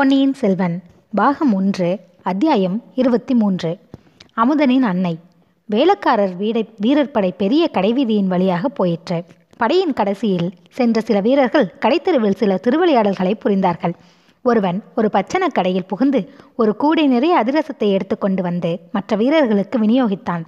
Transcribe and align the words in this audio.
பொன்னியின் 0.00 0.34
செல்வன் 0.34 0.82
பாகம் 1.14 1.54
ஒன்று 1.54 1.98
அத்தியாயம் 2.22 2.82
இருபத்தி 2.94 3.34
மூன்று 3.34 3.78
அமுதனின் 4.36 4.82
அன்னை. 4.82 5.18
வேலக்காரர் 5.70 6.36
வீடை 6.36 6.68
வீரர் 6.76 7.10
படை 7.10 7.34
பெரிய 7.36 7.70
கடைவீதியின் 7.72 8.26
வழியாக 8.26 8.68
போயிற்று. 8.68 9.24
படையின் 9.56 9.92
கடைசியில் 9.92 10.52
சென்ற 10.70 11.00
சில 11.00 11.20
வீரர்கள் 11.20 11.74
கடைத்தெருவில் 11.80 12.34
சில 12.34 12.60
திருவிளையாடல்களை 12.62 13.34
புரிந்தார்கள். 13.44 13.92
ஒருவன் 14.42 14.82
ஒரு 14.96 15.10
பச்சனக் 15.12 15.54
கடையில் 15.54 15.86
புகுந்து 15.86 16.30
ஒரு 16.56 16.76
கூடை 16.76 17.06
நிறைய 17.06 17.44
அதிரசத்தை 17.44 17.90
எடுத்துக்கொண்டு 17.90 18.42
வந்து 18.42 18.78
மற்ற 18.92 19.16
வீரர்களுக்கு 19.16 19.78
விநியோகித்தான். 19.78 20.42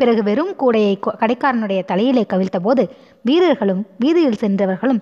பிறகு 0.00 0.22
வெறும் 0.22 0.50
கூடையை 0.58 0.92
கடைக்காரனுடைய 1.20 1.80
தலையிலே 1.84 2.22
கவிழ்த்தபோது 2.32 2.82
வீரர்களும் 3.22 3.80
வீதியில் 3.98 4.38
சென்றவர்களும் 4.42 5.00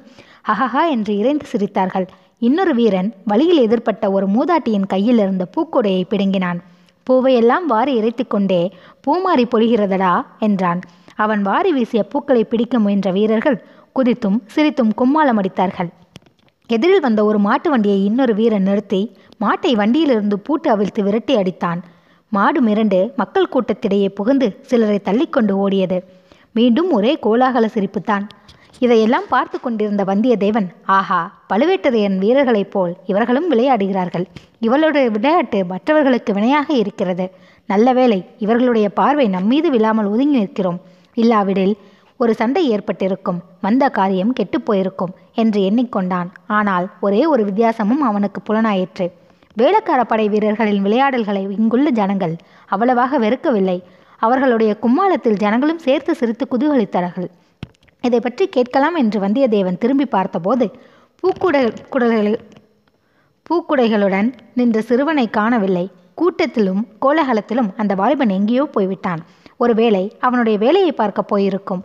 அஹஹா 0.52 0.82
என்று 0.90 1.12
இறைந்து 1.16 1.46
சிரித்தார்கள். 1.52 2.06
இன்னொரு 2.38 2.72
வீரன் 2.74 3.08
வழியில் 3.24 3.60
எதிர்ப்பட்ட 3.66 4.04
ஒரு 4.10 4.26
மூதாட்டியின் 4.26 4.86
கையில் 4.86 5.18
இருந்த 5.18 5.44
பூக்கூடையை 5.54 6.02
பிடுங்கினான். 6.08 6.60
பூவையெல்லாம் 7.06 7.66
வாரி 7.72 7.92
இறைத்து 7.94 8.24
கொண்டே 8.26 8.60
பூமாரி 9.06 9.44
பொழிகிறதடா? 9.54 10.12
என்றான். 10.38 10.80
அவன் 11.24 11.42
வாரி 11.42 11.72
வீசிய 11.72 12.02
பூக்களை 12.12 12.44
பிடிக்க 12.44 12.78
முயன்ற 12.78 13.10
வீரர்கள் 13.10 13.58
குதித்தும் 13.96 14.38
சிரித்தும் 14.54 14.94
கும்மாளம் 15.00 15.40
அடித்தார்கள். 15.42 15.90
எதிரில் 16.70 17.04
வந்த 17.08 17.20
ஒரு 17.24 17.38
மாட்டு 17.38 17.68
வண்டியை 17.70 17.98
இன்னொரு 18.04 18.34
வீரன் 18.34 18.66
நிறுத்தி 18.68 19.02
மாட்டை 19.44 19.74
வண்டியிலிருந்து 19.82 20.38
பூட்டு 20.38 20.70
அவிழ்த்து 20.70 21.02
விரட்டி 21.02 21.36
அடித்தான். 21.36 21.82
மாடு 22.28 22.62
மிரண்டு 22.62 23.14
மக்கள் 23.16 23.48
கூட்டத்திடையே 23.52 24.08
புகுந்து 24.08 24.56
சிலரை 24.60 25.00
தள்ளிக்கொண்டு 25.04 25.68
ஓடியது. 25.68 26.02
மீண்டும் 26.52 26.90
ஒரே 26.90 27.18
கோலாகல 27.22 27.66
சிரிப்புத்தான். 27.66 28.28
இதையெல்லாம் 28.78 29.22
பார்த்து 29.28 29.60
கொண்டிருந்த 29.60 30.04
வந்தியத்தேவன் 30.04 30.68
ஆஹா 30.84 31.32
பழுவேட்டரையன் 31.48 32.18
வீரர்களைப் 32.18 32.70
போல் 32.70 32.96
இவர்களும் 33.06 33.50
விளையாடுகிறார்கள். 33.50 34.24
இவளுடைய 34.60 35.10
விளையாட்டு 35.10 35.64
மற்றவர்களுக்கு 35.64 36.32
வினையாக 36.32 36.72
இருக்கிறது. 36.72 37.30
நல்ல 37.66 37.92
வேளை 37.92 38.26
இவர்களுடைய 38.38 38.88
பார்வை 38.88 39.28
நம்மீது 39.28 39.70
விழாமல் 39.70 40.06
ஒதுங்கி 40.06 40.38
நிற்கிறோம். 40.38 40.80
இல்லாவிடில் 41.14 41.76
ஒரு 42.16 42.34
சண்டை 42.34 42.68
ஏற்பட்டிருக்கும். 42.68 43.40
வந்த 43.60 43.88
காரியம் 43.88 44.32
கெட்டுப் 44.32 44.66
போயிருக்கும் 44.66 45.14
என்று 45.34 45.60
எண்ணிக்கொண்டான். 45.60 46.26
ஆனால் 46.46 46.88
ஒரே 47.00 47.26
ஒரு 47.26 47.44
வித்தியாசமும் 47.44 48.02
அவனுக்கு 48.02 48.40
புலனாயிற்று. 48.42 49.10
வேளக்கார 49.60 50.00
படை 50.04 50.24
வீரர்களின் 50.32 50.82
விளையாடல்களை 50.86 51.42
இங்குள்ள 51.58 51.88
ஜனங்கள் 51.98 52.34
அவ்வளவாக 52.74 53.18
வெறுக்கவில்லை. 53.18 53.78
அவர்களுடைய 54.22 54.72
கும்மாளத்தில் 54.82 55.40
ஜனங்களும் 55.42 55.84
சேர்த்து 55.86 56.12
சிரித்து 56.14 56.44
குதூகலித்தார்கள் 56.52 57.28
இதை 58.04 58.20
பற்றி 58.20 58.44
கேட்கலாம் 58.56 58.96
என்று 59.02 59.18
வந்தியத்தேவன் 59.20 59.80
திரும்பி 59.82 60.06
பார்த்தபோது 60.16 60.66
பூக்குடை 61.22 61.62
குடல்களை 61.92 62.34
பூக்குடைகளுடன் 63.48 64.28
நின்ற 64.58 64.78
சிறுவனை 64.80 65.26
காணவில்லை. 65.38 65.86
கூட்டத்திலும் 66.20 66.82
கோலாகலத்திலும் 67.04 67.72
அந்த 67.80 67.92
வாலிபன் 68.00 68.36
எங்கேயோ 68.38 68.64
போய்விட்டான். 68.76 69.20
ஒருவேளை 69.62 70.04
அவனுடைய 70.26 70.56
வேலையை 70.64 70.92
பார்க்க 70.92 71.30
போயிருக்கும். 71.32 71.82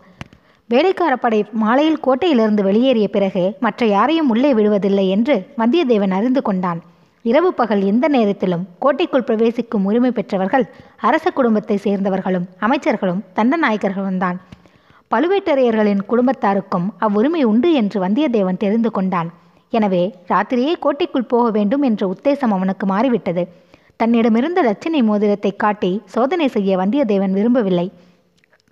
வேலைக்கார 0.69 1.13
படை 1.15 1.39
மாலையில் 1.63 2.03
கோட்டையிலிருந்து 2.05 2.61
வெளியேறிய 2.67 3.07
பிறகு 3.15 3.43
மற்ற 3.65 3.85
யாரையும் 3.95 4.31
உள்ளே 4.33 4.51
விடுவதில்லை 4.53 5.05
என்று 5.15 5.35
வந்தியத்தேவன் 5.61 6.15
அறிந்து 6.17 6.41
கொண்டான். 6.41 6.79
இரவு 7.25 7.49
பகல் 7.53 7.81
எந்த 7.81 8.05
நேரத்திலும் 8.07 8.63
கோட்டைக்குள் 8.79 9.25
பிரவேசிக்கும் 9.27 9.83
உரிமை 9.89 10.11
பெற்றவர்கள் 10.11 10.65
அரச 11.07 11.25
குடும்பத்தை 11.29 11.75
சேர்ந்தவர்களும் 11.83 12.47
அமைச்சர்களும் 12.59 13.21
தண்டநாயகர்களும் 13.35 14.17
தான். 14.17 14.37
பழுவேட்டரையர்களின் 15.11 16.01
குடும்பத்தாருக்கும் 16.11 16.87
அவ்வுரிமை 16.97 17.41
உண்டு 17.43 17.69
என்று 17.73 17.97
வந்தியத்தேவன் 17.99 18.61
தெரிந்து 18.63 18.91
கொண்டான். 18.91 19.29
எனவே 19.73 20.03
ராத்திரியே 20.27 20.73
கோட்டைக்குள் 20.79 21.29
போக 21.33 21.45
வேண்டும் 21.49 21.83
என்ற 21.89 22.01
உத்தேசம் 22.13 22.53
அவனுக்கு 22.57 22.85
மாறிவிட்டது. 22.85 23.43
தன்னிடமிருந்த 23.99 24.59
லட்சணை 24.69 25.01
மோதிரத்தை 25.09 25.51
காட்டி 25.55 25.91
சோதனை 26.05 26.47
செய்ய 26.47 26.77
வந்தியத்தேவன் 26.77 27.35
விரும்பவில்லை. 27.37 27.87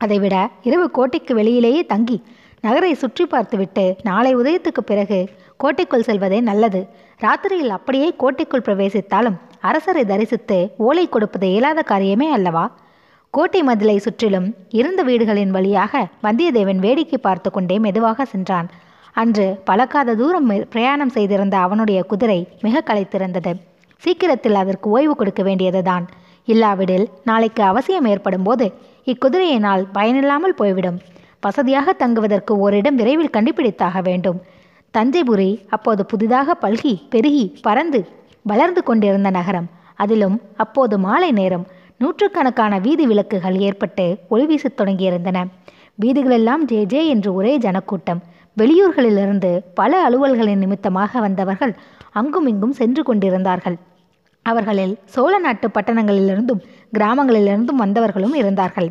அதைவிட 0.02 0.36
இரவு 0.62 0.86
கோட்டைக்கு 0.98 1.34
வெளியிலேயே 1.40 1.84
தங்கி 1.86 2.18
நகரை 2.64 2.94
சுற்றி 2.94 3.26
பார்த்துவிட்டு 3.26 3.84
நாளை 4.04 4.32
உதயத்துக்கு 4.36 4.82
பிறகு 4.92 5.20
கோட்டைக்குள் 5.62 6.06
செல்வதே 6.08 6.38
நல்லது. 6.50 6.82
ராத்திரியில் 7.24 7.74
அப்படியே 7.78 8.10
கோட்டைக்குள் 8.22 8.66
பிரவேசித்தாலும் 8.68 9.38
அரசரை 9.70 10.04
தரிசித்து 10.12 10.58
ஓலை 10.88 11.04
கொடுப்பது 11.10 11.48
இயலாத 11.54 11.80
காரியமே 11.90 12.28
அல்லவா? 12.36 12.66
கோட்டை 13.34 13.62
மதிலை 13.64 13.96
சுற்றிலும் 14.06 14.48
இருந்த 14.80 15.02
வீடுகளின் 15.04 15.52
வழியாக 15.56 16.02
வந்தியத்தேவன் 16.26 16.80
வேடிக்கை 16.86 17.18
பார்த்து 17.26 17.50
கொண்டே 17.52 17.76
மெதுவாக 17.86 18.26
சென்றான். 18.26 18.68
அன்று 19.22 19.48
பழக்காத 19.70 20.16
தூரம் 20.22 20.48
பிரயாணம் 20.74 21.14
செய்திருந்த 21.16 21.56
அவனுடைய 21.66 22.00
குதிரை 22.12 22.40
மிக 22.66 22.84
களைத்திருந்தது. 22.90 23.52
சீக்கிரத்தில் 24.04 24.60
அதற்கு 24.62 24.88
ஓய்வு 24.96 25.16
கொடுக்க 25.16 25.44
வேண்டியதுதான். 25.44 26.06
இல்லாவிடில் 26.48 27.06
நாளைக்கு 27.30 27.64
அவசியம் 27.72 28.08
ஏற்படும் 28.12 28.46
போது 28.48 28.68
இக்குதிரையினால் 29.12 29.84
பயனில்லாமல் 29.98 30.58
போய்விடும். 30.62 31.00
வசதியாக 31.46 31.94
தங்குவதற்கு 32.04 32.54
ஓரிடம் 32.66 32.98
விரைவில் 33.02 33.36
கண்டுபிடித்தாக 33.36 34.02
வேண்டும். 34.10 34.40
தஞ்சைபுரி 34.98 35.50
அப்போது 35.70 36.06
புதிதாக 36.06 36.56
பல்கி 36.62 36.94
பெருகி 37.10 37.60
பறந்து 37.62 38.00
வளர்ந்து 38.44 38.84
கொண்டிருந்த 38.84 39.30
நகரம். 39.30 39.68
அதிலும் 39.96 40.42
அப்போது 40.58 41.00
மாலை 41.00 41.32
நேரம் 41.32 41.66
நூற்றுக்கணக்கான 41.98 42.80
வீதி 42.80 43.06
விளக்குகள் 43.06 43.58
ஏற்பட்டு 43.60 44.18
ஒளி 44.30 44.46
வீசத் 44.46 44.78
தொடங்கியிருந்தன. 44.78 45.38
வீதிகளெல்லாம் 46.02 46.64
ஜே 46.66 46.84
ஜே 46.84 47.08
என்று 47.08 47.34
ஒரே 47.34 47.58
ஜனக்கூட்டம். 47.58 48.22
வெளியூர்களிலிருந்து 48.58 49.60
பல 49.74 50.10
அலுவல்களின் 50.10 50.64
நிமித்தமாக 50.64 51.20
வந்தவர்கள் 51.20 51.76
அங்கும் 52.12 52.48
இங்கும் 52.48 52.72
சென்று 52.72 53.04
கொண்டிருந்தார்கள். 53.04 53.78
அவர்களில் 54.46 54.98
சோழ 55.06 55.38
நாட்டு 55.38 55.68
பட்டணங்களிலிருந்தும் 55.68 56.62
கிராமங்களிலிருந்தும் 56.98 57.82
வந்தவர்களும் 57.82 58.36
இருந்தார்கள். 58.36 58.90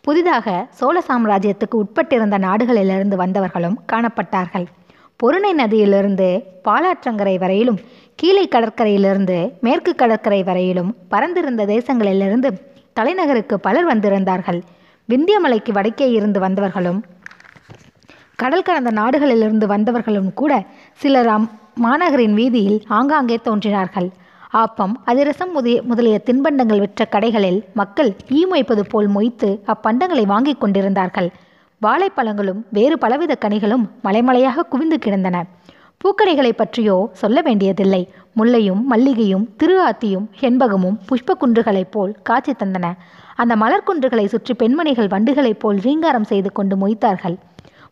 புதிதாக 0.00 0.66
சோழ 0.70 1.02
சாம்ராஜ்யத்துக்கு 1.08 1.76
உட்பட்டிருந்த 1.76 2.36
நாடுகளிலிருந்து 2.38 3.16
வந்தவர்களும் 3.16 3.78
காணப்பட்டார்கள். 3.92 4.66
பொருணை 5.20 5.50
நதியிலிருந்து 5.52 6.26
பாலாற்றங்கரை 6.66 7.36
வரையிலும் 7.42 7.78
கீழே 8.20 8.42
கடற்கரையிலிருந்து 8.54 9.36
மேற்கு 9.66 9.92
கடற்கரை 9.94 10.38
வரையிலும் 10.48 10.90
பறந்திருந்த 11.12 11.62
தேசங்களிலிருந்து 11.72 12.48
தலைநகருக்கு 12.98 13.56
பலர் 13.66 13.88
வந்திருந்தார்கள். 13.90 14.60
விந்தியமலைக்கு 15.08 15.72
வடக்கே 15.78 16.08
இருந்து 16.10 16.38
வந்தவர்களும் 16.40 17.00
கடல் 18.42 18.66
கடந்த 18.68 18.90
நாடுகளிலிருந்து 19.00 19.66
வந்தவர்களும் 19.74 20.30
கூட 20.40 20.52
சிலர் 21.02 21.30
மாநகரின் 21.86 22.38
வீதியில் 22.40 22.78
ஆங்காங்கே 22.98 23.38
தோன்றினார்கள். 23.48 24.08
ஆப்பம் 24.62 24.94
அதிரசம் 25.10 25.52
முதலிய 25.52 25.80
முதலிய 25.82 26.16
தின்பண்டங்கள் 26.28 26.82
விற்ற 26.84 27.02
கடைகளில் 27.14 27.60
மக்கள் 27.80 28.10
ஈ 28.30 28.42
மொய்ப்பது 28.52 28.84
போல் 28.92 29.10
மொய்த்து 29.16 29.48
அப்பண்டங்களை 29.74 30.24
வாங்கிக் 30.32 30.60
கொண்டிருந்தார்கள். 30.62 31.30
வாழைப்பழங்களும் 31.86 32.60
வேறு 32.70 32.98
பலவித 32.98 33.32
கனிகளும் 33.40 33.84
மலைமலையாக 34.04 34.64
குவிந்து 34.68 34.98
கிடந்தன. 34.98 35.36
பூக்கடைகளை 36.00 36.52
பற்றியோ 36.52 36.96
சொல்ல 37.12 37.40
வேண்டியதில்லை. 37.40 38.00
முல்லையும் 38.38 38.80
மல்லிகையும் 38.90 39.44
திரு 39.56 39.76
ஆத்தியும் 39.84 40.26
செண்பகமும் 40.40 40.96
புஷ்பக்குன்றுகளைப் 41.08 41.90
போல் 41.90 42.12
காட்சி 42.22 42.52
தந்தன. 42.52 42.86
அந்த 43.36 43.56
மலர்குன்றுகளை 43.56 44.24
சுற்றி 44.24 44.54
பெண்மணிகள் 44.54 45.06
வண்டுகளைப் 45.06 45.60
போல் 45.62 45.76
ரீங்காரம் 45.76 46.24
செய்து 46.24 46.52
கொண்டு 46.52 46.76
மொய்த்தார்கள். 46.76 47.36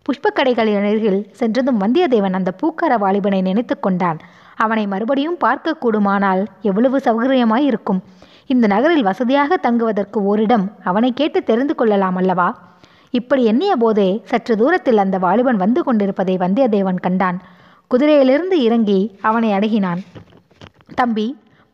புஷ்பக்கடைகளின் 0.06 0.86
அருகில் 0.90 1.20
சென்றதும் 1.32 1.80
வந்தியத்தேவன் 1.80 2.38
அந்த 2.40 2.52
பூக்கார 2.62 2.92
வாலிபனை 2.98 3.40
நினைத்து 3.40 3.80
கொண்டான். 3.80 4.18
அவனை 4.56 4.86
மறுபடியும் 4.86 5.36
பார்க்க 5.36 5.78
கூடுமானால் 5.84 6.44
எவ்வளவு 6.60 6.98
சௌகரியமாய் 6.98 7.68
இருக்கும் 7.70 8.02
இந்த 8.46 8.66
நகரில் 8.66 9.02
வசதியாக 9.02 9.56
தங்குவதற்கு 9.56 10.18
ஓரிடம் 10.22 10.66
அவனை 10.84 11.12
கேட்டு 11.12 11.42
தெரிந்து 11.42 11.74
கொள்ளலாம் 11.74 12.16
அல்லவா? 12.16 12.48
இப்படி 13.16 13.42
எண்ணிய 13.44 13.76
போதே 13.76 14.08
சற்று 14.24 14.56
தூரத்தில் 14.56 14.98
அந்த 14.98 15.18
வாலிபன் 15.18 15.56
வந்து 15.56 15.82
கொண்டிருப்பதை 15.82 16.34
வந்தியத்தேவன் 16.36 17.00
கண்டான். 17.00 17.38
குதிரையிலிருந்து 17.90 18.56
இறங்கி 18.66 19.00
அவனை 19.20 19.50
அணுகினான். 19.50 20.00
தம்பி 20.94 21.26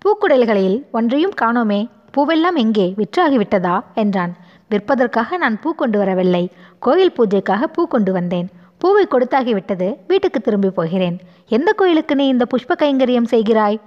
பூக்குடல்களில் 0.02 0.76
ஒன்றையும் 0.90 1.34
காணோமே. 1.40 1.80
பூவெல்லாம் 2.16 2.54
எங்கே? 2.54 2.94
விற்றாகிவிட்டதா? 2.96 3.76
என்றான். 3.94 4.32
விற்பதற்காக 4.70 5.36
நான் 5.36 5.60
பூ 5.60 5.74
கொண்டு 5.74 5.98
வரவில்லை. 5.98 6.44
கோயில் 6.78 7.14
பூஜைக்காக 7.16 7.62
பூ 7.72 7.86
கொண்டு 7.86 8.12
வந்தேன். 8.12 8.48
பூவை 8.78 9.04
கொடுத்தாகிவிட்டது. 9.10 9.88
வீட்டுக்கு 10.06 10.40
திரும்பி 10.40 10.70
போகிறேன். 10.70 11.16
எந்த 11.48 11.72
கோயிலுக்கு 11.72 12.14
நீ 12.14 12.26
இந்த 12.26 12.44
புஷ்ப 12.44 12.72
கைங்கரியம் 12.78 13.30
செய்கிறாய்? 13.30 13.80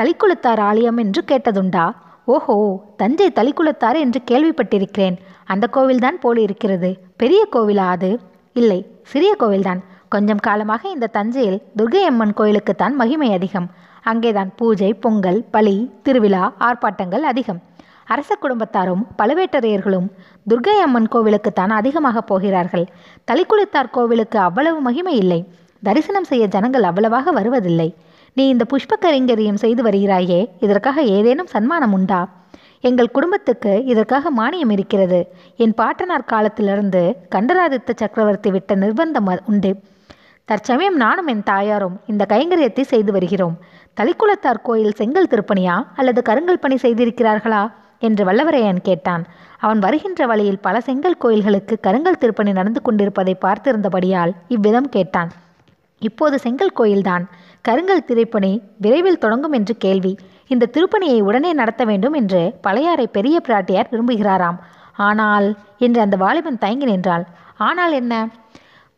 தளிக்குளத்தார் 0.00 0.60
ஆலயம் 0.60 0.96
என்று 0.96 1.22
கேட்டதுண்டா? 1.28 1.86
ஓஹோ 2.24 2.56
தஞ்சை 2.96 3.28
தளிக்குளத்தார் 3.34 3.98
என்று 3.98 4.20
கேள்விப்பட்டிருக்கிறேன். 4.30 5.16
அந்த 5.44 5.68
கோவில்தான் 5.72 6.18
போல் 6.20 6.36
இருக்கிறது 6.36 6.90
பெரிய 7.16 7.46
கோவிலா 7.52 7.86
அது? 7.88 8.20
இல்லை 8.52 8.86
சிறிய 9.02 9.36
கோவில்தான். 9.40 9.80
கொஞ்சம் 10.08 10.42
காலமாக 10.42 10.88
இந்த 10.88 11.06
தஞ்சையில் 11.06 11.62
துர்க்கை 11.76 12.02
அம்மன் 12.04 12.34
கோயிலுக்குத்தான் 12.36 12.94
மகிமை 12.94 13.32
அதிகம். 13.32 13.70
அங்கேதான் 14.02 14.52
பூஜை 14.56 14.94
பொங்கல் 14.94 15.44
பலி 15.50 15.90
திருவிழா 16.02 16.52
ஆர்ப்பாட்டங்கள் 16.58 17.20
அதிகம். 17.20 17.60
அரச 18.04 18.36
குடும்பத்தாரும் 18.42 19.02
பழுவேட்டரையர்களும் 19.18 20.08
துர்க்கை 20.48 20.76
அம்மன் 20.80 21.08
கோவிலுக்குத்தான் 21.12 21.68
அதிகமாக 21.68 22.20
போகிறார்கள். 22.20 22.86
தளிக்குளத்தார் 23.30 23.90
கோவிலுக்கு 23.90 24.38
அவ்வளவு 24.38 24.80
மகிமை 24.80 25.16
இல்லை. 25.16 25.52
தரிசனம் 25.82 26.24
செய்ய 26.24 26.46
ஜனங்கள் 26.46 26.82
அவ்வளவாக 26.82 27.30
வருவதில்லை. 27.30 27.94
நீ 28.34 28.48
இந்த 28.48 28.64
புஷ்ப 28.64 28.96
கைங்கரியம் 29.00 29.54
செய்து 29.54 29.82
வருகிறாயே 29.82 30.46
இதற்காக 30.60 31.02
ஏதேனும் 31.02 31.46
சன்மானம் 31.46 31.92
உண்டா? 31.92 32.28
எங்கள் 32.80 33.10
குடும்பத்துக்கு 33.10 33.84
இதற்காக 33.84 34.30
மானியம் 34.30 34.70
இருக்கிறது. 34.70 35.32
என் 35.56 35.74
பாட்டனார் 35.74 36.24
காலத்திலிருந்து 36.24 37.16
கண்டராதித்த 37.28 37.92
சக்கரவர்த்தி 37.96 38.50
விட்ட 38.50 38.74
நிர்பந்தம் 38.74 39.38
உண்டு. 39.44 39.76
தற்சமயம் 40.44 40.96
நானும் 40.96 41.26
என் 41.26 41.42
தாயாரும் 41.42 42.00
இந்த 42.06 42.26
கைங்கரியத்தை 42.28 42.80
செய்து 42.80 43.12
வருகிறோம். 43.12 43.56
தளிக்குளத்தார் 44.00 44.62
கோயில் 44.62 44.92
செங்கல் 44.92 45.28
திருப்பணியா? 45.30 45.86
அல்லது 45.96 46.22
கருங்கல் 46.22 46.58
பணி 46.58 46.74
செய்திருக்கிறார்களா? 46.74 47.70
என்று 47.98 48.24
வல்லவரையன் 48.24 48.80
கேட்டான். 48.82 49.24
அவன் 49.58 49.78
வருகின்ற 49.78 50.26
வழியில் 50.26 50.58
பல 50.58 50.80
செங்கல் 50.80 51.16
கோயில்களுக்கு 51.16 51.78
கருங்கல் 51.80 52.18
திருப்பணி 52.18 52.52
நடந்து 52.52 52.82
கொண்டிருப்பதை 52.82 53.36
பார்த்திருந்தபடியால் 53.40 54.32
இவ்விதம் 54.48 54.88
கேட்டான். 54.88 55.30
இப்போது 56.00 56.38
செங்கல் 56.38 56.72
கோயில்தான். 56.72 57.24
கருங்கல் 57.68 58.04
திருப்பணி 58.04 58.52
விரைவில் 58.78 59.18
தொடங்கும் 59.18 59.52
என்று 59.52 59.76
கேள்வி. 59.76 60.12
இந்த 60.48 60.70
திருப்பணியை 60.72 61.18
உடனே 61.20 61.52
நடத்த 61.52 61.84
வேண்டும் 61.84 62.12
என்று 62.12 62.42
பழையாறை 62.60 63.06
பெரிய 63.06 63.40
பிராட்டியார் 63.48 63.90
விரும்புகிறாராம். 63.90 64.58
ஆனால் 65.08 65.48
என்று 65.78 66.00
அந்த 66.00 66.16
வாலிபன் 66.16 66.58
தயங்கி 66.58 66.84
நின்றாள். 66.84 67.24
ஆனால் 67.56 67.92
என்ன? 67.92 68.14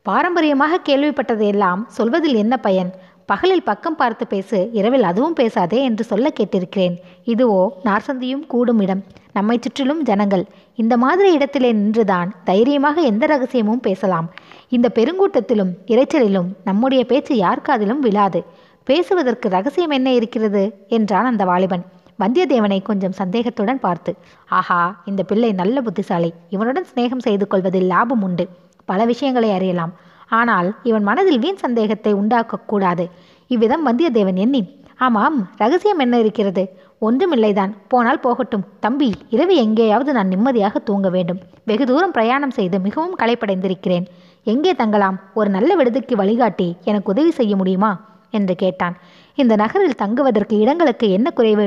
பாரம்பரியமாக 0.03 0.81
கேள்விப்பட்டதையெல்லாம் 0.89 1.81
சொல்வதில் 1.87 2.35
என்ன 2.35 2.57
பயன்? 2.57 2.93
பகலில் 3.27 3.63
பக்கம் 3.63 3.97
பார்த்து 3.97 4.27
பேசு 4.27 4.59
இரவில் 4.73 5.03
அதுவும் 5.03 5.33
பேசாதே 5.33 5.83
என்று 5.83 6.05
சொல்ல 6.05 6.33
கேட்டிருக்கிறேன். 6.41 6.95
இதுவோ 7.25 7.69
நார்சந்தியும் 7.85 8.47
கூடும் 8.47 8.81
இடம். 8.81 9.03
நம்மை 9.33 9.57
சுற்றிலும் 9.61 10.03
ஜனங்கள். 10.03 10.45
இந்த 10.83 10.95
மாதிரி 10.97 11.29
இடத்திலே 11.33 11.71
நின்றுதான் 11.73 12.31
தைரியமாக 12.45 13.01
எந்த 13.11 13.25
ரகசியமும் 13.27 13.85
பேசலாம். 13.87 14.29
இந்த 14.69 14.87
பெருங்கூட்டத்திலும் 14.95 15.73
இரைச்சலிலும் 15.87 16.49
நம்முடைய 16.65 17.03
பேச்சு 17.05 17.35
யார் 17.37 17.67
காதிலும் 17.67 18.01
விழாது. 18.01 18.41
பேசுவதற்கு 18.85 19.49
ரகசியம் 19.49 19.95
என்ன 19.99 20.09
இருக்கிறது? 20.13 20.63
என்றான் 20.89 21.25
அந்த 21.25 21.45
வாலிபன். 21.45 21.85
வந்தியத்தேவனை 22.23 22.79
கொஞ்சம் 22.83 23.17
சந்தேகத்துடன் 23.21 23.81
பார்த்து 23.81 24.13
ஆஹா 24.59 24.81
இந்த 25.05 25.23
பிள்ளை 25.23 25.51
நல்ல 25.61 25.77
புத்திசாலி. 25.81 26.31
இவனுடன் 26.49 26.89
சிநேகம் 26.93 27.27
செய்து 27.27 27.47
கொள்வதில் 27.47 27.89
லாபம் 27.93 28.23
உண்டு. 28.23 28.47
பல 28.91 29.05
விஷயங்களை 29.05 29.51
அறியலாம். 29.51 29.93
ஆனால் 30.41 30.69
இவன் 30.83 31.03
மனதில் 31.03 31.43
வீண் 31.45 31.63
சந்தேகத்தை 31.65 32.13
உண்டாக்கக்கூடாது. 32.15 33.05
இவ்விதம் 33.51 33.87
வந்தியத்தேவன் 33.87 34.41
எண்ணி 34.45 34.63
ஆமாம் 34.97 35.39
ரகசியம் 35.57 36.03
என்ன 36.05 36.17
இருக்கிறது? 36.19 36.63
ஒன்றுமில்லைதான். 37.03 37.73
போனால் 37.89 38.21
போகட்டும். 38.21 38.65
தம்பி 38.81 39.13
இரவு 39.31 39.55
எங்கேயாவது 39.55 40.13
நான் 40.13 40.29
நிம்மதியாக 40.29 40.79
தூங்க 40.79 41.09
வேண்டும். 41.11 41.41
வெகு 41.65 41.87
தூரம் 41.87 42.11
பிரயாணம் 42.11 42.51
செய்து 42.51 42.81
மிகவும் 42.81 43.19
களைப்படைந்திருக்கிறேன். 43.19 44.07
எங்கே 44.45 44.75
தங்கலாம்? 44.75 45.21
ஒரு 45.35 45.51
நல்ல 45.51 45.77
விடுதிக்கு 45.77 46.17
வழிகாட்டி 46.17 46.77
எனக்கு 46.85 47.11
உதவி 47.11 47.31
செய்ய 47.31 47.57
முடியுமா? 47.57 48.11
என்று 48.31 48.55
கேட்டான். 48.55 48.97
இந்த 49.35 49.57
நகரில் 49.57 49.95
தங்குவதற்கு 49.95 50.59
இடங்களுக்கு 50.59 51.11
என்ன 51.11 51.31
குறைவு? 51.31 51.67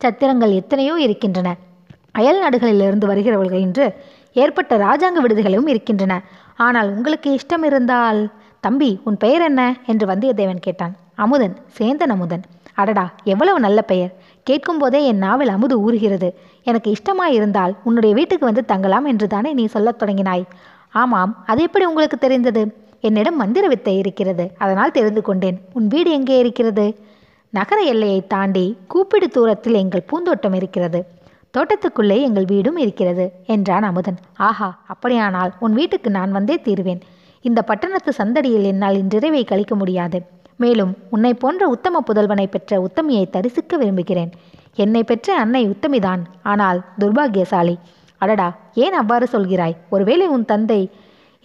சத்திரங்கள் 0.00 0.54
எத்தனையோ 0.54 0.94
இருக்கின்றன. 0.98 1.56
அயல் 2.12 2.42
நாடுகளிலிருந்து 2.42 3.06
வருகிறவர்கள் 3.06 3.60
என்று 3.60 3.94
ஏற்பட்ட 4.32 4.76
ராஜாங்க 4.76 5.20
விடுதிகளும் 5.22 5.66
இருக்கின்றன. 5.66 6.22
ஆனால் 6.56 6.94
உங்களுக்கு 6.94 7.38
இஷ்டம் 7.38 7.64
இருந்தால் 7.64 8.32
தம்பி 8.60 9.00
உன் 9.04 9.16
பெயர் 9.16 9.42
என்ன? 9.42 9.76
என்று 9.86 10.06
வந்தியத்தேவன் 10.06 10.60
கேட்டான். 10.60 10.94
அமுதன் 11.14 11.56
சேந்தன் 11.78 12.14
அமுதன். 12.14 12.42
அடடா 12.74 13.14
எவ்வளவு 13.24 13.60
நல்ல 13.60 13.82
பெயர். 13.82 14.14
கேட்கும்போதே 14.48 15.00
என் 15.04 15.22
நாவல் 15.26 15.48
அமுது 15.48 15.76
ஊறுகிறது. 15.86 16.28
எனக்கு 16.62 16.88
இஷ்டமாயிருந்தால் 16.92 17.72
உன்னுடைய 17.82 18.12
வீட்டுக்கு 18.18 18.44
வந்து 18.44 18.64
தங்கலாம் 18.64 19.06
என்று 19.12 19.26
தானே 19.26 19.50
நீ 19.52 19.64
சொல்லத் 19.66 20.00
தொடங்கினாய். 20.02 20.44
ஆமாம் 21.02 21.32
அது 21.46 21.60
எப்படி 21.62 21.84
உங்களுக்கு 21.84 22.18
தெரிந்தது? 22.18 22.62
என்னிடம் 23.00 23.36
மந்திர 23.36 23.64
வித்தை 23.68 23.94
இருக்கிறது 23.98 24.44
அதனால் 24.58 24.96
தெரிந்து 24.98 25.22
கொண்டேன். 25.22 25.58
உன் 25.72 25.88
வீடு 25.88 26.10
எங்கே 26.10 26.38
இருக்கிறது? 26.38 26.86
நகர 27.50 27.80
எல்லையை 27.92 28.20
தாண்டி 28.26 28.64
கூப்பிடு 28.86 29.28
தூரத்தில் 29.28 29.80
எங்கள் 29.82 30.08
பூந்தோட்டம் 30.10 30.56
இருக்கிறது. 30.60 31.00
தோட்டத்துக்குள்ளே 31.54 32.16
எங்கள் 32.20 32.48
வீடும் 32.48 32.78
இருக்கிறது 32.84 33.24
என்றான் 33.46 33.82
அமுதன். 33.82 34.18
ஆஹா 34.48 34.68
அப்படியானால் 34.86 35.52
உன் 35.58 35.72
வீட்டுக்கு 35.72 36.10
நான் 36.10 36.34
வந்தே 36.38 36.56
தீருவேன். 36.60 37.02
இந்த 37.44 37.60
பட்டணத்து 37.62 38.12
சந்தடியில் 38.18 38.68
என்னால் 38.72 38.96
இன்றிரவை 38.96 39.42
கழிக்க 39.44 39.74
முடியாது. 39.74 40.18
மேலும் 40.56 40.92
உன்னை 41.10 41.32
போன்ற 41.34 41.62
உத்தம 41.68 42.00
புதல்வனை 42.08 42.46
பெற்ற 42.46 42.78
உத்தமியை 42.86 43.24
தரிசிக்க 43.30 43.76
விரும்புகிறேன். 43.76 44.30
என்னை 44.74 45.02
பெற்ற 45.04 45.28
அன்னை 45.42 45.62
உத்தமிதான். 45.68 46.22
ஆனால் 46.42 46.78
துர்பாக்கியசாலி 47.00 47.76
அடடா 48.20 48.48
ஏன் 48.74 48.92
அவ்வாறு 48.92 49.26
சொல்கிறாய்? 49.32 49.76
ஒருவேளை 49.88 50.26
உன் 50.26 50.44
தந்தை 50.44 50.80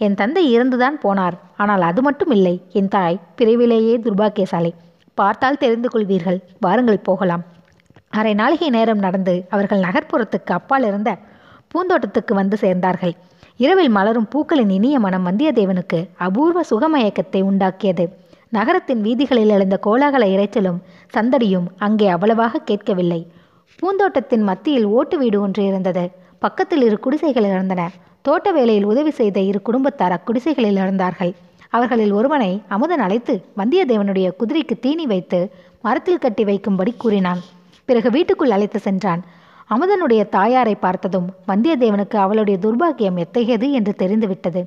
என் 0.00 0.14
தந்தை 0.14 0.42
இறந்துதான் 0.56 0.96
போனார். 1.02 1.36
ஆனால் 1.56 1.80
அது 1.80 2.02
மட்டும் 2.02 2.30
இல்லை 2.30 2.54
என் 2.72 2.88
தாய் 2.88 3.20
பிரிவிலேயே 3.36 3.94
துர்பாக்கியசாலி 4.04 4.72
பார்த்தால் 5.18 5.58
தெரிந்து 5.58 5.88
கொள்வீர்கள். 5.88 6.38
வாருங்கள் 6.60 7.06
போகலாம். 7.08 7.44
அரை 8.10 8.32
நாளிகை 8.34 8.68
நேரம் 8.68 9.04
நடந்து 9.04 9.34
அவர்கள் 9.50 9.84
நகர்ப்புறத்துக்கு 9.86 10.52
அப்பால் 10.52 10.86
இருந்த 10.88 11.10
பூந்தோட்டத்துக்கு 11.74 12.32
வந்து 12.34 12.56
சேர்ந்தார்கள். 12.60 13.14
இரவில் 13.56 13.92
மலரும் 13.96 14.28
பூக்களின் 14.28 14.68
இனிய 14.68 14.96
மனம் 14.98 15.26
வந்தியத்தேவனுக்கு 15.26 15.98
அபூர்வ 16.26 16.60
சுகமயக்கத்தை 16.70 17.40
உண்டாக்கியது. 17.50 18.04
நகரத்தின் 18.52 19.00
வீதிகளில் 19.00 19.52
எழுந்த 19.56 19.76
கோலாகல 19.86 20.24
இரைச்சலும் 20.32 20.80
சந்தடியும் 21.14 21.66
அங்கே 21.76 22.06
அவ்வளவாக 22.08 22.58
கேட்கவில்லை. 22.58 23.20
பூந்தோட்டத்தின் 23.78 24.42
மத்தியில் 24.42 24.84
ஓட்டு 24.96 25.16
வீடு 25.18 25.40
ஒன்று 25.40 25.62
இருந்தது. 25.64 26.02
பக்கத்தில் 26.38 26.82
இரு 26.82 26.98
குடிசைகள் 26.98 27.44
இருந்தன. 27.44 27.82
தோட்ட 28.22 28.52
வேலையில் 28.52 28.84
உதவி 28.84 29.10
செய்த 29.10 29.40
இரு 29.40 29.60
குடும்பத்தார் 29.62 30.14
அக்குடிசைகளில் 30.16 30.80
இருந்தார்கள் 30.82 31.32
அவர்களில் 31.68 32.12
ஒருவனை 32.12 32.50
அமுதன் 32.68 32.98
அழைத்து 32.98 33.34
வந்தியத்தேவனுடைய 33.56 34.28
குதிரைக்கு 34.40 34.76
தீனி 34.80 35.06
வைத்து 35.06 35.40
மரத்தில் 35.80 36.22
கட்டி 36.24 36.44
வைக்கும்படி 36.44 36.92
கூறினான். 36.96 37.40
பிறகு 37.84 38.10
வீட்டுக்குள் 38.10 38.50
அழைத்து 38.50 38.78
சென்றான். 38.78 39.22
அமுதனுடைய 39.70 40.22
தாயாரை 40.28 40.74
பார்த்ததும் 40.74 41.30
வந்தியத்தேவனுக்கு 41.48 42.16
அவளுடைய 42.16 42.58
துர்பாக்கியம் 42.64 43.20
எத்தகையது 43.24 43.68
என்று 43.72 43.94
தெரிந்துவிட்டது. 43.94 44.62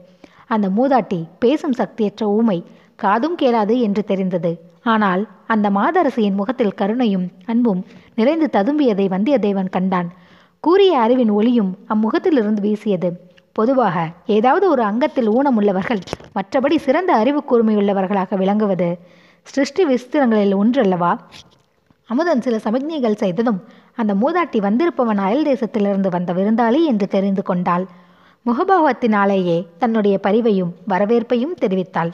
அந்த 0.48 0.68
மூதாட்டி 0.78 1.20
பேசும் 1.40 1.78
சக்தியற்ற 1.78 2.24
ஊமை 2.40 2.58
காதும் 2.96 3.36
கேளாது 3.36 3.80
என்று 3.80 4.04
தெரிந்தது. 4.04 4.52
ஆனால் 4.84 5.28
அந்த 5.48 5.70
மாதரசியின் 5.70 6.40
முகத்தில் 6.40 6.78
கருணையும் 6.82 7.28
அன்பும் 7.46 7.86
நிறைந்து 8.16 8.50
ததும்பியதை 8.54 9.06
வந்தியத்தேவன் 9.14 9.70
கண்டான். 9.70 10.10
கூறிய 10.60 11.00
அறிவின் 11.00 11.30
ஒளியும் 11.30 11.72
அம்முகத்திலிருந்து 11.90 12.62
வீசியது. 12.62 13.10
பொதுவாக 13.52 13.98
ஏதாவது 14.26 14.70
ஒரு 14.70 14.84
அங்கத்தில் 14.84 15.30
ஊனமுள்ளவர்கள் 15.30 16.02
மற்றபடி 16.36 16.76
சிறந்த 16.76 17.14
அறிவு 17.14 17.44
கூர்மையுள்ளவர்களாக 17.50 18.38
விளங்குவது 18.38 18.98
சிருஷ்டி 19.44 19.84
விஸ்திரங்களில் 19.86 20.56
ஒன்றல்லவா? 20.56 21.12
அமுதன் 22.10 22.42
சில 22.42 22.56
சமிக்ஞைகள் 22.64 23.16
செய்ததும் 23.16 23.64
அந்த 23.96 24.14
மூதாட்டி 24.14 24.60
வந்திருப்பவன் 24.60 25.18
அயல் 25.18 25.46
தேசத்திலிருந்து 25.46 26.10
வந்த 26.10 26.34
விருந்தாளி 26.34 26.82
என்று 26.86 27.08
தெரிந்து 27.08 27.44
கொண்டாள். 27.44 27.86
முகபாவத்தினாலேயே 28.46 29.58
தன்னுடைய 29.78 30.20
பரிவையும் 30.24 30.74
வரவேற்பையும் 30.90 31.56
தெரிவித்தாள். 31.62 32.12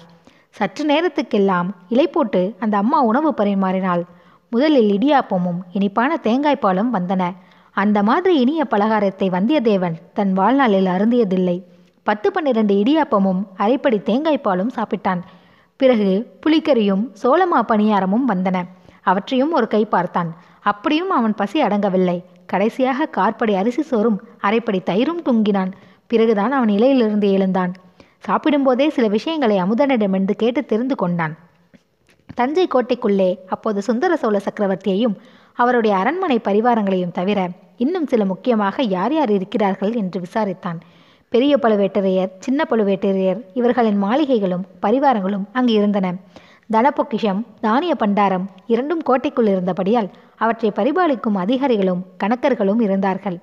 சற்று 0.52 0.84
நேரத்துக்கெல்லாம் 0.86 1.68
இலை 1.90 2.08
போட்டு 2.08 2.56
அந்த 2.60 2.78
அம்மா 2.78 3.02
உணவு 3.02 3.34
பரிமாறினாள். 3.38 4.04
முதலில் 4.50 4.90
இடியாப்பமும் 4.98 5.60
இனிப்பான 5.74 6.20
தேங்காய்ப்பாலும் 6.24 6.94
வந்தன. 6.94 7.24
அந்த 7.72 8.04
மாதிரி 8.04 8.40
இனிய 8.40 8.68
பலகாரத்தை 8.70 9.28
வந்தியத்தேவன் 9.36 9.96
தன் 10.14 10.34
வாழ்நாளில் 10.34 10.86
அருந்தியதில்லை. 10.86 11.58
பத்து 12.04 12.32
பன்னிரண்டு 12.32 12.76
இடியாப்பமும் 12.76 13.42
அரைப்படி 13.58 13.98
தேங்காய்ப்பாலும் 13.98 14.74
சாப்பிட்டான். 14.76 15.22
பிறகு 15.76 16.10
புளிக்கறியும் 16.42 17.04
சோளமா 17.24 17.60
பணியாரமும் 17.68 18.28
வந்தன. 18.28 18.58
அவற்றையும் 19.02 19.52
ஒரு 19.52 19.68
கை 19.68 19.86
பார்த்தான். 19.86 20.32
அப்படியும் 20.62 21.10
அவன் 21.10 21.36
பசி 21.36 21.64
அடங்கவில்லை. 21.64 22.24
கடைசியாக 22.46 23.10
கார்படி 23.18 23.54
அரிசி 23.56 23.82
சோறும் 23.82 24.22
அரைப்படி 24.42 24.80
தயிரும் 24.80 25.24
துங்கினான். 25.26 25.72
பிறகுதான் 26.08 26.52
அவன் 26.52 26.70
இலையிலிருந்து 26.70 27.30
எழுந்தான். 27.32 27.74
சாப்பிடும்போதே 28.28 28.88
சில 28.88 29.08
விஷயங்களை 29.08 29.56
அமுதனிடமிருந்து 29.58 30.32
கேட்டு 30.32 30.62
தெரிந்து 30.66 30.96
கொண்டான். 30.96 31.34
தஞ்சை 32.36 32.68
கோட்டைக்குள்ளே 32.68 33.30
அப்போது 33.50 33.82
சுந்தர 33.82 34.16
சோழ 34.16 34.36
சக்கரவர்த்தியையும் 34.38 35.16
அவருடைய 35.54 35.98
அரண்மனை 35.98 36.38
பரிவாரங்களையும் 36.44 37.12
தவிர 37.12 37.40
இன்னும் 37.78 38.08
சில 38.08 38.26
முக்கியமாக 38.26 38.84
யார் 38.96 39.14
யார் 39.14 39.32
இருக்கிறார்கள் 39.32 39.94
என்று 39.94 40.22
விசாரித்தான். 40.22 40.80
பெரிய 41.30 41.58
பழுவேட்டரையர் 41.62 42.32
சின்ன 42.40 42.66
பழுவேட்டரையர் 42.70 43.42
இவர்களின் 43.54 44.00
மாளிகைகளும் 44.04 44.64
பரிவாரங்களும் 44.82 45.46
அங்கு 45.52 45.74
இருந்தன. 45.74 46.14
தனப்பொக்கிஷம் 46.74 47.42
தானிய 47.62 47.94
பண்டாரம் 48.00 48.46
இரண்டும் 48.68 49.02
கோட்டைக்குள் 49.02 49.48
இருந்தபடியால் 49.48 50.10
அவற்றை 50.38 50.72
பரிபாலிக்கும் 50.76 51.38
அதிகாரிகளும் 51.44 52.04
கணக்கர்களும் 52.24 52.82
இருந்தார்கள். 52.82 53.38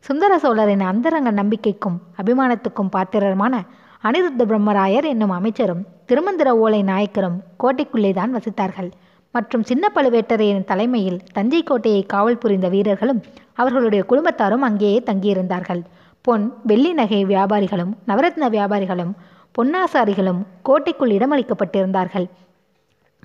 சுந்தர 0.00 0.32
சோழரின் 0.38 0.84
அந்தரங்க 0.90 1.30
நம்பிக்கைக்கும் 1.32 1.96
அபிமானத்துக்கும் 2.22 2.90
பாத்திரமான 2.90 3.64
அனிருத்த 4.06 4.42
பிரம்மராயர் 4.48 5.06
என்னும் 5.10 5.30
அமைச்சரும் 5.30 5.82
திருமந்திர 6.08 6.48
ஓலை 6.64 6.80
நாயக்கரும் 6.82 7.36
கோட்டைக்குள்ளே 7.62 8.10
தான் 8.14 8.32
வசித்தார்கள். 8.36 8.90
மற்றும் 9.34 9.62
சின்ன 9.62 9.84
பழுவேட்டரையரின் 9.94 10.66
தலைமையில் 10.70 11.18
தஞ்சை 11.32 11.62
கோட்டையை 11.62 12.02
காவல் 12.12 12.40
புரிந்த 12.42 12.68
வீரர்களும் 12.74 13.22
அவர்களுடைய 13.54 14.02
குடும்பத்தாரும் 14.10 14.66
அங்கேயே 14.68 15.02
தங்கியிருந்தார்கள். 15.06 15.82
பொன் 16.20 16.44
வெள்ளி 16.62 16.92
நகை 16.92 17.24
வியாபாரிகளும் 17.24 17.92
நவரத்ன 18.06 18.50
வியாபாரிகளும் 18.56 19.12
பொன்னாசாரிகளும் 19.58 20.40
கோட்டைக்குள் 20.62 21.16
இடமளிக்கப்பட்டிருந்தார்கள். 21.16 22.26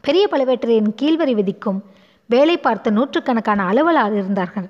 பெரிய 0.06 0.26
பழுவேட்டரையின் 0.32 0.92
கீழ்வரி 1.02 1.36
விதிக்கும் 1.36 1.80
வேலை 2.26 2.58
பார்த்த 2.58 2.90
நூற்றுக்கணக்கான 2.90 3.64
அலுவலர் 3.64 4.16
இருந்தார்கள். 4.20 4.70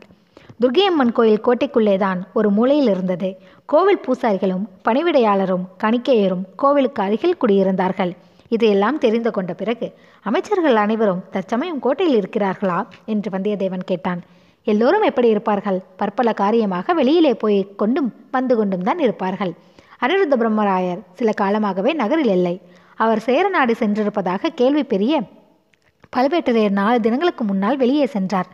துர்கையம்மன் 0.64 1.12
கோயில் 1.12 1.44
கோட்டைக்குள்ளே 1.44 1.98
தான் 1.98 2.28
ஒரு 2.34 2.50
மூலையில் 2.50 2.88
இருந்தது. 2.88 3.30
கோவில் 3.66 4.02
பூசாரிகளும் 4.08 4.66
பணிவிடையாளரும் 4.88 5.64
கணிக்கையரும் 5.84 6.44
கோவிலுக்கு 6.56 7.04
அருகில் 7.04 7.38
குடியிருந்தார்கள். 7.42 8.12
இதையெல்லாம் 8.50 8.98
தெரிந்து 8.98 9.32
கொண்ட 9.32 9.54
பிறகு 9.54 9.88
அமைச்சர்கள் 10.26 10.76
அனைவரும் 10.76 11.24
தற்சமயம் 11.32 11.80
கோட்டையில் 11.80 12.20
இருக்கிறார்களா? 12.22 12.80
என்று 13.06 13.30
வந்தியத்தேவன் 13.38 13.86
கேட்டான். 13.86 14.22
எல்லோரும் 14.64 15.02
எப்படி 15.02 15.30
இருப்பார்கள்? 15.30 15.80
பற்பல 15.96 16.34
காரியமாக 16.34 16.94
வெளியிலே 16.94 17.34
போய் 17.34 17.60
கொண்டும் 17.76 18.14
வந்து 18.32 18.56
கொண்டும் 18.56 18.84
தான் 18.84 19.00
இருப்பார்கள். 19.00 19.54
அனிருத்த 20.02 20.36
பிரம்மராயர் 20.42 21.02
சில 21.14 21.32
காலமாகவே 21.42 21.94
நகரில் 21.94 22.34
இல்லை. 22.38 22.62
அவர் 22.96 23.20
சேரநாடு 23.20 23.76
சென்றிருப்பதாக 23.80 24.52
கேள்வி 24.56 24.84
பெரிய 24.84 25.24
பழுவேட்டரையர் 26.18 26.80
நாலு 26.82 27.00
தினங்களுக்கு 27.00 27.44
முன்னால் 27.44 27.78
வெளியே 27.78 28.06
சென்றார். 28.06 28.50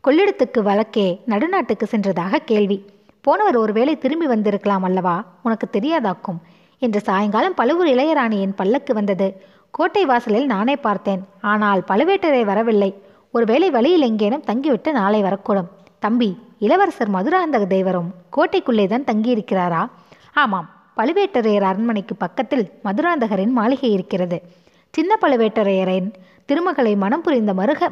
கொள்ளிடத்துக்கு 0.00 0.62
வழக்கே 0.62 1.20
நடுநாட்டுக்கு 1.26 1.84
சென்றதாக 1.90 2.36
கேள்வி. 2.36 2.84
போனவர் 3.20 3.56
ஒருவேளை 3.56 3.98
திரும்பி 3.98 4.26
வந்திருக்கலாம் 4.26 4.82
அல்லவா? 4.82 5.24
உனக்கு 5.42 5.68
தெரியாதாக்கும்? 5.72 6.38
என்று 6.78 7.00
சாயங்காலம் 7.00 7.54
பழுவூர் 7.54 7.86
இளையராணியின் 7.86 8.54
பல்லக்கு 8.56 8.94
வந்தது. 8.94 9.42
கோட்டை 9.70 10.04
வாசலில் 10.04 10.46
நானே 10.46 10.76
பார்த்தேன். 10.76 11.24
ஆனால் 11.40 11.84
பழுவேட்டரை 11.88 12.42
வரவில்லை. 12.44 13.02
ஒருவேளை 13.30 13.70
வழியில் 13.70 14.00
எங்கேனும் 14.00 14.44
தங்கிவிட்டு 14.44 14.92
நாளை 14.92 15.22
வரக்கூடும். 15.22 15.68
தம்பி 15.98 16.38
இளவரசர் 16.58 17.10
மதுராந்தக 17.10 17.66
தேவரும் 17.66 18.10
கோட்டைக்குள்ளே 18.36 18.86
தான் 18.86 19.04
தங்கியிருக்கிறாரா? 19.04 19.90
ஆமாம். 20.32 20.70
பழுவேட்டரையர் 20.96 21.62
அரண்மனைக்கு 21.62 22.16
பக்கத்தில் 22.16 22.70
மதுராந்தகரின் 22.84 23.50
மாளிகை 23.50 23.92
இருக்கிறது. 23.92 24.42
சின்ன 24.90 25.18
பழுவேட்டரையரின் 25.22 26.12
திருமகளை 26.44 26.96
மனம் 26.96 27.22
புரிந்த 27.22 27.54
மருக 27.54 27.88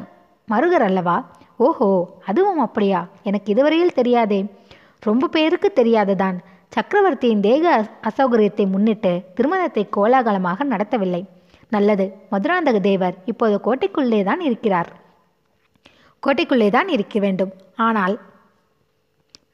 மருகர் 0.51 0.83
அல்லவா? 0.83 1.36
ஓஹோ 1.59 1.89
அதுவும் 2.29 2.59
அப்படியா? 2.59 2.99
எனக்கு 3.23 3.51
இதுவரையில் 3.53 3.97
தெரியாதே. 3.99 4.39
ரொம்ப 5.07 5.27
பேருக்கு 5.27 5.69
தெரியாதுதான். 5.75 6.37
சக்கரவர்த்தியின் 6.75 7.43
தேக 7.47 7.65
அசௌகரியத்தை 8.09 8.65
முன்னிட்டு 8.73 9.11
திருமணத்தை 9.35 9.83
கோலாகலமாக 9.97 10.65
நடத்தவில்லை. 10.73 11.21
நல்லது 11.75 12.05
மதுராந்தக 12.31 12.77
தேவர் 12.79 13.15
இப்போது 13.25 13.55
கோட்டைக்குள்ளே 13.65 14.19
தான் 14.23 14.39
இருக்கிறார். 14.39 14.89
கோட்டைக்குள்ளே 16.23 16.69
தான் 16.69 16.87
இருக்க 16.87 17.19
வேண்டும். 17.19 17.51
ஆனால் 17.87 18.15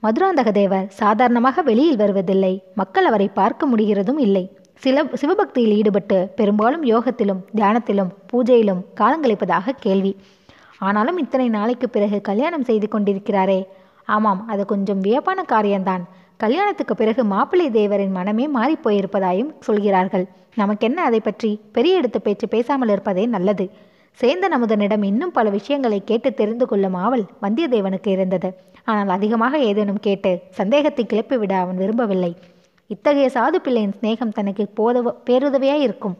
மதுராந்தக 0.05 0.51
தேவர் 0.51 0.88
சாதாரணமாக 1.01 1.62
வெளியில் 1.62 2.01
வருவதில்லை. 2.01 2.53
மக்கள் 2.75 3.05
அவரை 3.05 3.27
பார்க்க 3.39 3.67
முடிகிறதும் 3.67 4.22
இல்லை. 4.27 4.45
சில 4.83 5.03
சிவபக்தியில் 5.22 5.75
ஈடுபட்டு 5.79 6.17
பெரும்பாலும் 6.36 6.86
யோகத்திலும் 6.86 7.43
தியானத்திலும் 7.55 8.13
பூஜையிலும் 8.31 8.81
காலங்கழிப்பதாக 9.01 9.75
கேள்வி. 9.79 10.13
ஆனாலும் 10.87 11.21
இத்தனை 11.23 11.47
நாளைக்கு 11.57 11.87
பிறகு 11.95 12.17
கல்யாணம் 12.29 12.67
செய்து 12.69 12.87
கொண்டிருக்கிறாரே. 12.93 13.59
ஆமாம் 14.15 14.41
அது 14.53 14.63
கொஞ்சம் 14.71 15.03
வியப்பான 15.05 15.39
காரியம்தான். 15.53 16.03
கல்யாணத்துக்கு 16.43 16.93
பிறகு 17.01 17.21
மாப்பிள்ளை 17.33 17.67
தேவரின் 17.77 18.15
மனமே 18.17 18.45
மாறிப்போயிருப்பதாயும் 18.57 19.51
சொல்கிறார்கள். 19.67 20.25
நமக்கென்ன 20.61 21.03
அதை 21.09 21.19
பற்றி 21.19 21.51
பெரிய 21.75 21.99
எடுத்து 21.99 22.19
பேச்சு 22.25 22.47
பேசாமல் 22.55 22.91
இருப்பதே 22.93 23.23
நல்லது. 23.35 23.65
சேந்தன் 24.19 24.55
அமுதனிடம் 24.57 25.05
இன்னும் 25.09 25.35
பல 25.37 25.47
விஷயங்களை 25.55 25.99
கேட்டு 26.09 26.29
தெரிந்து 26.39 26.65
கொள்ளும் 26.71 26.97
ஆவல் 27.03 27.23
வந்தியத்தேவனுக்கு 27.43 28.09
இருந்தது. 28.15 28.49
ஆனால் 28.91 29.11
அதிகமாக 29.15 29.59
ஏதேனும் 29.69 30.03
கேட்டு 30.07 30.31
சந்தேகத்தை 30.59 31.03
கிளப்பிவிட 31.05 31.53
அவன் 31.61 31.81
விரும்பவில்லை. 31.83 32.31
இத்தகைய 32.89 33.27
சாது 33.35 33.59
பிள்ளையின் 33.65 33.95
சிநேகம் 33.97 34.35
தனக்கு 34.37 34.63
போதவ 34.79 35.13
பேருதவியாய் 35.27 35.85
இருக்கும் 35.87 36.17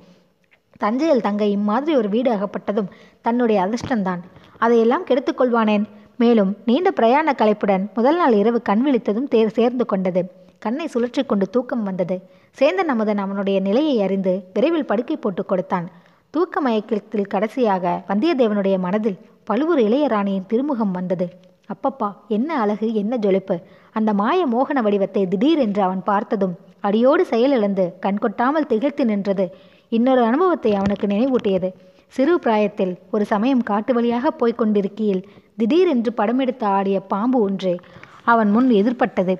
தஞ்சையில் 0.84 1.26
தங்க 1.26 1.44
இம்மாதிரி 1.58 1.94
ஒரு 2.00 2.10
வீடு 2.16 2.30
அகப்பட்டதும் 2.36 2.90
தன்னுடைய 3.26 3.58
அதிர்ஷ்டம்தான். 3.66 4.22
அதையெல்லாம் 4.64 5.08
கெடுத்துக்கொள்வானேன். 5.10 5.86
மேலும் 6.22 6.52
நீண்ட 6.70 6.90
பிரயாண 6.98 7.30
கலைப்புடன் 7.42 7.86
முதல் 7.98 8.18
நாள் 8.22 8.36
இரவு 8.42 8.60
கண் 8.70 8.84
விழித்ததும் 8.86 9.30
தேர் 9.34 9.56
சேர்ந்து 9.58 9.86
கொண்டது. 9.92 10.22
கண்ணை 10.66 10.86
சுழற்றி 10.94 11.22
கொண்டு 11.26 11.46
தூக்கம் 11.56 11.86
வந்தது. 11.88 12.16
சேந்தன் 12.58 12.92
அமுதன் 12.94 13.22
அவனுடைய 13.24 13.58
நிலையை 13.68 13.96
அறிந்து 14.06 14.34
விரைவில் 14.56 14.90
படுக்கை 14.92 15.18
போட்டு 15.18 15.44
கொடுத்தான். 15.46 15.88
தூக்க 16.34 16.62
மயக்கத்தில் 16.66 17.32
கடைசியாக 17.34 17.94
வந்தியத்தேவனுடைய 18.10 18.76
மனதில் 18.86 19.18
பழுவூர் 19.50 19.82
இளையராணியின் 19.88 20.48
திருமுகம் 20.52 20.94
வந்தது. 20.98 21.26
அப்பப்பா 21.74 22.10
என்ன 22.38 22.50
அழகு 22.64 22.88
என்ன 23.02 23.14
ஜொலிப்பு. 23.26 23.56
அந்த 23.98 24.10
மாய 24.22 24.40
மோகன 24.54 24.82
வடிவத்தை 24.86 25.24
திடீரென்று 25.34 25.82
அவன் 25.88 26.04
பார்த்ததும் 26.10 26.56
அடியோடு 26.88 27.24
செயலிழந்து 27.32 27.84
கண்கொட்டாமல் 28.06 28.70
திகழ்த்து 28.72 29.04
நின்றது. 29.12 29.46
இன்னொரு 29.98 30.22
அனுபவத்தை 30.30 30.72
அவனுக்கு 30.80 31.08
நினைவூட்டியது. 31.08 31.70
சிறு 32.16 32.40
பிராயத்தில் 32.40 32.98
ஒரு 33.12 33.26
சமயம் 33.26 33.64
காட்டு 33.64 33.94
வழியாக 33.94 34.32
போய்க் 34.32 34.58
கொண்டிருக்கையில் 34.58 35.22
திடீரென்று 35.58 36.12
படமெடுத்து 36.18 36.64
ஆடிய 36.64 37.00
பாம்பு 37.00 37.40
ஒன்று 37.42 37.72
அவன் 38.24 38.50
முன் 38.52 38.70
எதிர்பட்டது. 38.70 39.34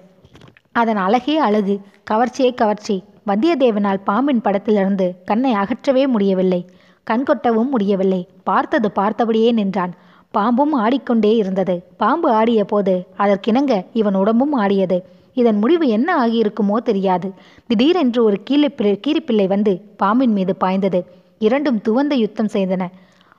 அதன் 0.72 0.96
அழகே 0.96 1.38
அழகு. 1.38 1.80
கவர்ச்சியே 2.12 2.54
கவர்ச்சி. 2.54 2.96
வந்தியத்தேவனால் 3.28 4.00
பாம்பின் 4.04 4.42
படத்திலிருந்து 4.42 5.16
கண்ணை 5.26 5.54
அகற்றவே 5.54 6.08
முடியவில்லை. 6.08 6.62
கண்கொட்டவும் 7.12 7.70
முடியவில்லை. 7.70 8.28
பார்த்தது 8.44 8.92
பார்த்தபடியே 8.96 9.52
நின்றான். 9.52 9.94
பாம்பும் 10.32 10.74
ஆடிக்கொண்டே 10.74 11.36
இருந்தது. 11.36 11.76
பாம்பு 11.98 12.32
ஆடிய 12.32 12.66
போது 12.66 13.08
அதற்கிணங்க 13.18 13.86
இவன் 13.94 14.16
உடம்பும் 14.16 14.54
ஆடியது. 14.54 14.98
இதன் 15.34 15.58
முடிவு 15.58 15.88
என்ன 15.88 16.28
ஆகியிருக்குமோ 16.28 16.76
தெரியாது. 16.90 17.34
திடீரென்று 17.68 18.24
ஒரு 18.24 18.40
கீழிப்பிள்ளை 18.50 18.96
கீரிப்பிள்ளை 19.08 19.48
வந்து 19.48 19.74
பாம்பின் 19.98 20.32
மீது 20.32 20.56
பாய்ந்தது. 20.56 21.22
இரண்டும் 21.38 21.80
துவந்த 21.88 22.14
யுத்தம் 22.16 22.52
செய்தன. 22.54 22.84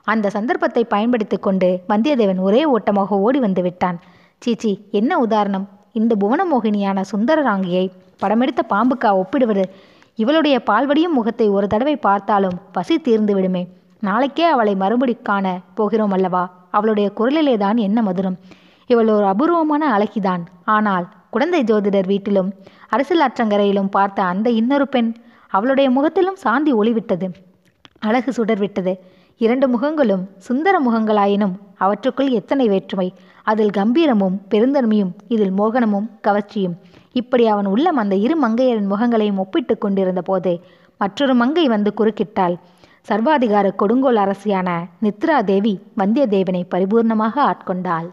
அந்த 0.03 0.31
சந்தர்ப்பத்தை 0.31 0.85
பயன்படுத்தி 0.85 1.37
கொண்டு 1.37 1.69
வந்தியத்தேவன் 1.89 2.41
ஒரே 2.41 2.65
ஓட்டமாக 2.65 3.19
ஓடி 3.19 3.39
வந்து 3.39 3.63
விட்டான். 3.63 3.99
சீச்சி 4.39 4.89
என்ன 4.91 5.19
உதாரணம்? 5.19 5.69
இந்த 5.93 6.15
புவனமோகினியான 6.21 7.01
சுந்தரராங்கியை 7.13 7.91
படமெடுத்த 8.23 8.63
பாம்புக்கா 8.69 9.11
ஒப்பிடுவது? 9.15 9.65
இவளுடைய 10.15 10.63
பால்வடியும் 10.67 11.17
முகத்தை 11.19 11.49
ஒரு 11.49 11.67
தடவை 11.67 11.97
பார்த்தாலும் 11.97 12.59
பசி 12.73 12.99
தீர்ந்து 12.99 13.35
விடுமே. 13.35 13.69
நாளைக்கே 13.99 14.45
அவளை 14.45 14.75
மறுபடி 14.75 15.17
காண 15.23 15.61
போகிறோம் 15.75 16.11
அல்லவா? 16.11 16.69
அவளுடைய 16.71 17.13
குரலிலே 17.19 17.57
தான் 17.57 17.77
என்ன 17.77 18.03
மதுரம்? 18.03 18.37
இவள் 18.87 19.09
ஒரு 19.09 19.27
அபூர்வமான 19.27 19.99
அழகிதான். 19.99 20.43
ஆனால் 20.65 21.09
குழந்தை 21.31 21.65
ஜோதிடர் 21.65 22.07
வீட்டிலும் 22.07 22.53
அரசியல் 22.89 23.27
அற்றங்கரையிலும் 23.29 23.91
பார்த்த 23.91 24.23
அந்த 24.23 24.51
இன்னொரு 24.51 24.89
பெண் 24.89 25.15
அவளுடைய 25.49 25.91
முகத்திலும் 25.91 26.37
சாந்தி 26.37 26.73
ஒளிவிட்டது. 26.73 27.29
அழகு 28.07 28.31
சுடர்விட்டது. 28.37 28.93
இரண்டு 29.45 29.67
முகங்களும் 29.69 30.25
சுந்தர 30.39 30.75
முகங்களாயினும் 30.87 31.55
அவற்றுக்குள் 31.79 32.31
எத்தனை 32.31 32.67
வேற்றுமை. 32.69 33.09
அதில் 33.43 33.73
கம்பீரமும் 33.77 34.37
பெருந்தன்மையும் 34.51 35.13
இதில் 35.29 35.55
மோகனமும் 35.61 36.09
கவர்ச்சியும். 36.27 36.77
இப்படி 37.13 37.45
அவன் 37.47 37.67
உள்ளம் 37.67 37.97
அந்த 37.97 38.15
இரு 38.17 38.37
மங்கையரின் 38.43 38.91
முகங்களையும் 38.93 39.37
ஒப்பிட்டு 39.37 39.75
கொண்டிருந்த 39.79 40.23
போது 40.23 40.53
மற்றொரு 41.03 41.35
மங்கை 41.35 41.67
வந்து 41.75 41.91
குறுக்கிட்டாள். 41.97 42.57
சர்வாதிகார 43.09 43.67
கொடுங்கோல் 43.75 44.21
அரசியான 44.25 44.69
நித்ரா 45.03 45.39
தேவி 45.45 45.75
வந்தியத்தேவனை 45.99 46.63
பரிபூர்ணமாக 46.75 47.35
ஆட்கொண்டாள். 47.51 48.09